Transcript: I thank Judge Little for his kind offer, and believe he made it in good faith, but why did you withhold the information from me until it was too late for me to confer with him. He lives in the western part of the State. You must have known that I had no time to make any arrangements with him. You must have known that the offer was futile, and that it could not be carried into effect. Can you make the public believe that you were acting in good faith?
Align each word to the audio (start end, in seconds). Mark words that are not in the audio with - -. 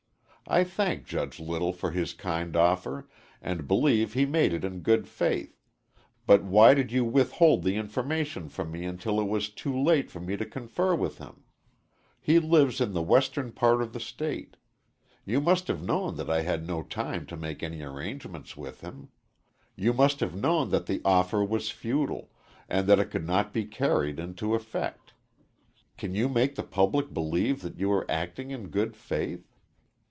I 0.47 0.65
thank 0.65 1.05
Judge 1.05 1.39
Little 1.39 1.71
for 1.71 1.91
his 1.91 2.11
kind 2.13 2.57
offer, 2.57 3.07
and 3.41 3.69
believe 3.69 4.11
he 4.11 4.25
made 4.25 4.51
it 4.51 4.65
in 4.65 4.81
good 4.81 5.07
faith, 5.07 5.61
but 6.25 6.43
why 6.43 6.73
did 6.73 6.91
you 6.91 7.05
withhold 7.05 7.63
the 7.63 7.77
information 7.77 8.49
from 8.49 8.69
me 8.73 8.83
until 8.83 9.21
it 9.21 9.29
was 9.29 9.47
too 9.47 9.73
late 9.79 10.11
for 10.11 10.19
me 10.19 10.35
to 10.35 10.45
confer 10.45 10.93
with 10.93 11.19
him. 11.19 11.43
He 12.19 12.37
lives 12.37 12.81
in 12.81 12.91
the 12.91 13.03
western 13.03 13.53
part 13.53 13.81
of 13.81 13.93
the 13.93 14.01
State. 14.01 14.57
You 15.23 15.39
must 15.39 15.69
have 15.69 15.81
known 15.81 16.15
that 16.17 16.29
I 16.29 16.41
had 16.41 16.67
no 16.67 16.83
time 16.83 17.25
to 17.27 17.37
make 17.37 17.63
any 17.63 17.81
arrangements 17.81 18.57
with 18.57 18.81
him. 18.81 19.07
You 19.77 19.93
must 19.93 20.19
have 20.19 20.35
known 20.35 20.69
that 20.71 20.85
the 20.85 21.01
offer 21.05 21.45
was 21.45 21.69
futile, 21.69 22.29
and 22.67 22.87
that 22.87 22.99
it 22.99 23.05
could 23.05 23.27
not 23.27 23.53
be 23.53 23.63
carried 23.63 24.19
into 24.19 24.53
effect. 24.53 25.13
Can 25.97 26.13
you 26.13 26.27
make 26.27 26.55
the 26.55 26.63
public 26.63 27.13
believe 27.13 27.61
that 27.61 27.79
you 27.79 27.87
were 27.87 28.09
acting 28.11 28.51
in 28.51 28.67
good 28.67 28.97
faith? 28.97 29.47